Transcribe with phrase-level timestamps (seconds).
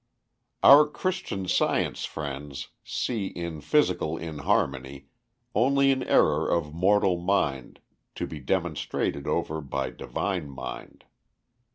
[0.63, 5.09] Our Christian Science friends see in physical inharmony
[5.53, 7.79] only an error of mortal mind,
[8.15, 11.03] to be demonstrated over by divine mind.